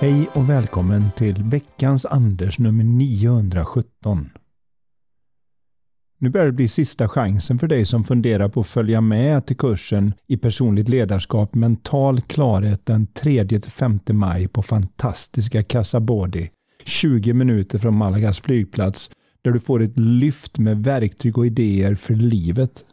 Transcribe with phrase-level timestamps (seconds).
[0.00, 4.30] Hej och välkommen till veckans Anders nummer 917.
[6.18, 9.56] Nu börjar det bli sista chansen för dig som funderar på att följa med till
[9.56, 16.48] kursen i personligt ledarskap mental klarhet den 3-5 maj på fantastiska Casabody
[16.84, 19.10] 20 minuter från Malagas flygplats
[19.42, 22.84] där du får ett lyft med verktyg och idéer för livet.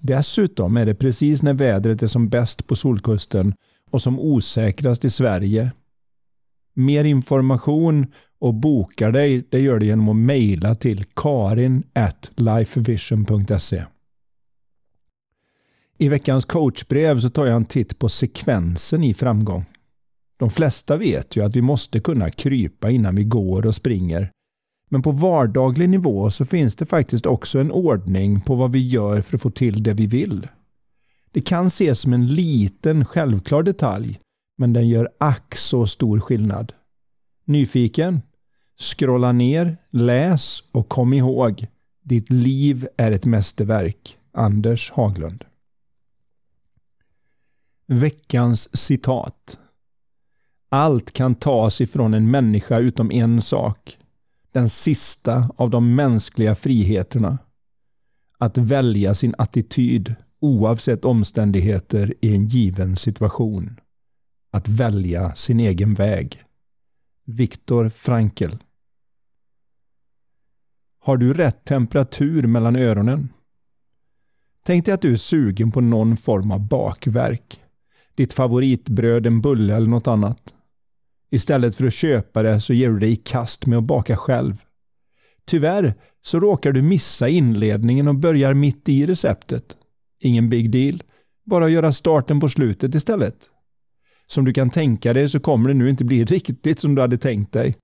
[0.00, 3.54] Dessutom är det precis när vädret är som bäst på Solkusten
[3.90, 5.72] och som osäkrast i Sverige
[6.78, 8.06] Mer information
[8.38, 13.84] och bokar dig, det gör du genom att mejla till karin at lifevision.se.
[15.98, 19.64] I veckans coachbrev så tar jag en titt på sekvensen i framgång.
[20.36, 24.30] De flesta vet ju att vi måste kunna krypa innan vi går och springer.
[24.90, 29.20] Men på vardaglig nivå så finns det faktiskt också en ordning på vad vi gör
[29.20, 30.48] för att få till det vi vill.
[31.32, 34.18] Det kan ses som en liten självklar detalj,
[34.58, 36.72] men den gör ack så stor skillnad.
[37.44, 38.22] Nyfiken?
[38.78, 41.66] Scrolla ner, läs och kom ihåg.
[42.02, 44.18] Ditt liv är ett mästerverk.
[44.32, 45.44] Anders Haglund.
[47.86, 49.58] Veckans citat.
[50.68, 53.98] Allt kan tas ifrån en människa utom en sak.
[54.52, 57.38] Den sista av de mänskliga friheterna.
[58.38, 63.80] Att välja sin attityd oavsett omständigheter i en given situation.
[64.50, 66.42] Att välja sin egen väg.
[67.24, 68.54] Viktor Frankl.
[71.00, 73.28] Har du rätt temperatur mellan öronen?
[74.64, 77.60] Tänk dig att du är sugen på någon form av bakverk.
[78.14, 80.54] Ditt favoritbröd, en bulle eller något annat.
[81.30, 84.62] Istället för att köpa det så ger du dig i kast med att baka själv.
[85.44, 89.76] Tyvärr så råkar du missa inledningen och börjar mitt i receptet.
[90.20, 91.02] Ingen big deal.
[91.44, 93.50] Bara göra starten på slutet istället.
[94.30, 97.18] Som du kan tänka dig så kommer det nu inte bli riktigt som du hade
[97.18, 97.76] tänkt dig.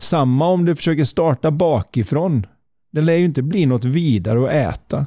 [0.00, 2.46] Samma om du försöker starta bakifrån.
[2.90, 5.06] Det lär ju inte bli något vidare att äta.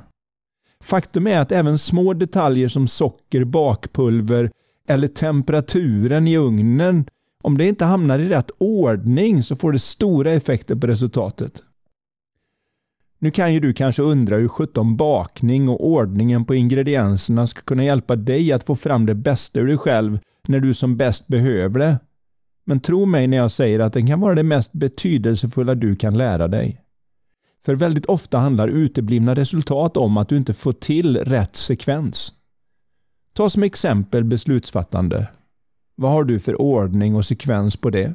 [0.84, 4.52] Faktum är att även små detaljer som socker, bakpulver
[4.88, 7.06] eller temperaturen i ugnen,
[7.44, 11.64] om det inte hamnar i rätt ordning så får det stora effekter på resultatet.
[13.20, 17.84] Nu kan ju du kanske undra hur 17 bakning och ordningen på ingredienserna ska kunna
[17.84, 21.80] hjälpa dig att få fram det bästa ur dig själv när du som bäst behöver
[21.80, 22.00] det.
[22.66, 26.18] Men tro mig när jag säger att den kan vara det mest betydelsefulla du kan
[26.18, 26.82] lära dig.
[27.66, 32.32] För väldigt ofta handlar uteblivna resultat om att du inte får till rätt sekvens.
[33.34, 35.28] Ta som exempel beslutsfattande.
[35.96, 38.14] Vad har du för ordning och sekvens på det?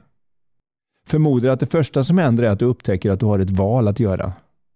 [1.06, 3.88] Förmodar att det första som händer är att du upptäcker att du har ett val
[3.88, 4.32] att göra.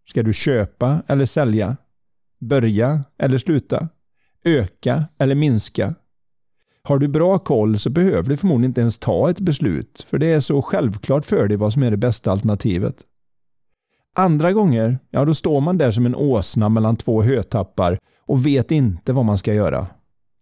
[0.09, 1.77] Ska du köpa eller sälja?
[2.41, 3.89] Börja eller sluta?
[4.45, 5.95] Öka eller minska?
[6.85, 10.33] Har du bra koll så behöver du förmodligen inte ens ta ett beslut, för det
[10.33, 12.97] är så självklart för dig vad som är det bästa alternativet.
[14.17, 18.71] Andra gånger, ja då står man där som en åsna mellan två hötappar och vet
[18.71, 19.87] inte vad man ska göra.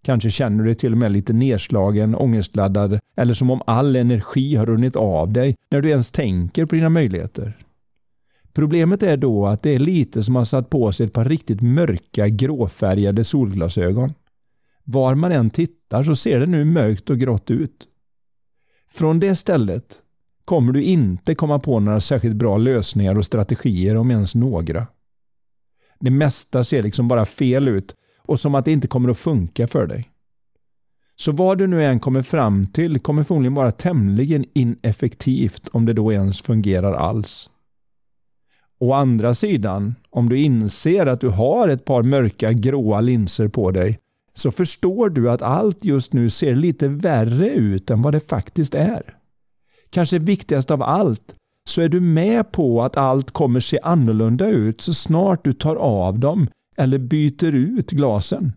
[0.02, 4.56] Kanske känner du dig till och med lite nedslagen, ångestladdad eller som om all energi
[4.56, 7.58] har runnit av dig när du ens tänker på dina möjligheter.
[8.52, 11.24] Problemet är då att det är lite som att ha satt på sig ett par
[11.24, 14.12] riktigt mörka gråfärgade solglasögon.
[14.84, 17.86] Var man än tittar så ser det nu mörkt och grått ut.
[18.92, 20.02] Från det stället
[20.44, 24.86] kommer du inte komma på några särskilt bra lösningar och strategier om ens några.
[26.00, 29.68] Det mesta ser liksom bara fel ut och som att det inte kommer att funka
[29.68, 30.10] för dig.
[31.16, 35.92] Så vad du nu än kommer fram till kommer förmodligen vara tämligen ineffektivt om det
[35.92, 37.50] då ens fungerar alls.
[38.78, 43.70] Å andra sidan, om du inser att du har ett par mörka gråa linser på
[43.70, 43.98] dig
[44.34, 48.74] så förstår du att allt just nu ser lite värre ut än vad det faktiskt
[48.74, 49.16] är.
[49.90, 51.34] Kanske viktigast av allt
[51.68, 55.76] så är du med på att allt kommer se annorlunda ut så snart du tar
[55.76, 58.52] av dem eller byter ut glasen.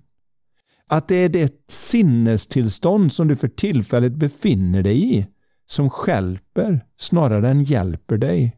[0.88, 5.28] Att det är det sinnestillstånd som du för tillfället befinner dig i
[5.66, 8.58] som skälper snarare än hjälper dig.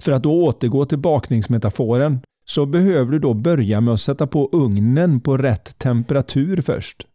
[0.00, 4.48] För att då återgå till bakningsmetaforen så behöver du då börja med att sätta på
[4.52, 7.06] ugnen på rätt temperatur först.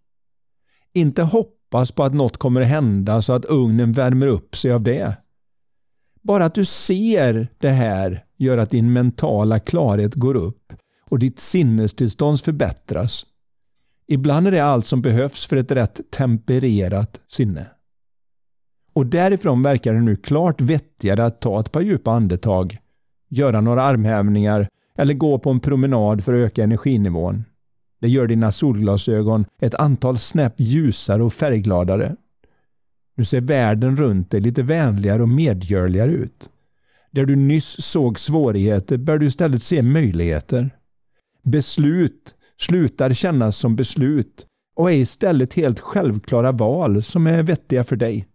[0.93, 5.17] Inte hoppas på att något kommer hända så att ugnen värmer upp sig av det.
[6.21, 10.73] Bara att du ser det här gör att din mentala klarhet går upp
[11.09, 13.25] och ditt sinnestillstånd förbättras.
[14.07, 17.67] Ibland är det allt som behövs för ett rätt tempererat sinne.
[18.93, 22.77] Och därifrån verkar det nu klart vettigare att ta ett par djupa andetag,
[23.29, 27.43] göra några armhävningar eller gå på en promenad för att öka energinivån.
[28.01, 32.15] Det gör dina solglasögon ett antal snäpp ljusare och färggladare.
[33.15, 36.49] Nu ser världen runt dig lite vänligare och medgörligare ut.
[37.11, 40.69] Där du nyss såg svårigheter bör du istället se möjligheter.
[41.43, 44.45] Beslut slutar kännas som beslut
[44.75, 48.27] och är istället helt självklara val som är vettiga för dig.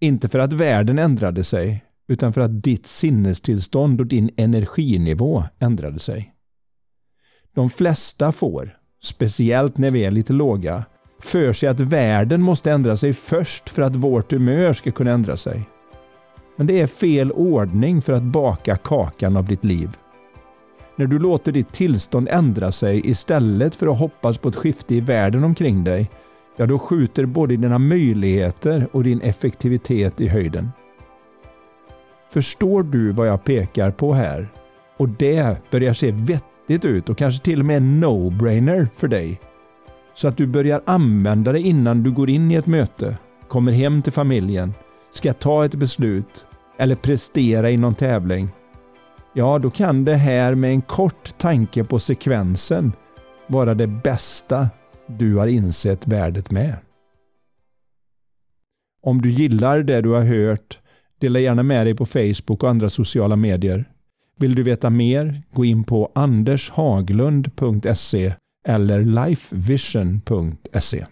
[0.00, 5.98] Inte för att världen ändrade sig, utan för att ditt sinnestillstånd och din energinivå ändrade
[5.98, 6.32] sig.
[7.54, 10.84] De flesta får, speciellt när vi är lite låga,
[11.20, 15.36] för sig att världen måste ändra sig först för att vårt humör ska kunna ändra
[15.36, 15.68] sig.
[16.56, 19.96] Men det är fel ordning för att baka kakan av ditt liv.
[20.96, 25.00] När du låter ditt tillstånd ändra sig istället för att hoppas på ett skifte i
[25.00, 26.10] världen omkring dig,
[26.56, 30.70] ja då skjuter både dina möjligheter och din effektivitet i höjden.
[32.30, 34.48] Förstår du vad jag pekar på här?
[34.96, 39.40] Och det börjar se vettigt ut och kanske till och med en no-brainer för dig.
[40.14, 43.18] Så att du börjar använda det innan du går in i ett möte,
[43.48, 44.74] kommer hem till familjen,
[45.10, 46.46] ska ta ett beslut
[46.78, 48.48] eller prestera i någon tävling.
[49.32, 52.92] Ja, då kan det här med en kort tanke på sekvensen
[53.46, 54.68] vara det bästa
[55.06, 56.76] du har insett värdet med.
[59.02, 60.78] Om du gillar det du har hört,
[61.20, 63.84] dela gärna med dig på Facebook och andra sociala medier.
[64.38, 68.34] Vill du veta mer, gå in på andershaglund.se
[68.68, 71.06] eller lifevision.se.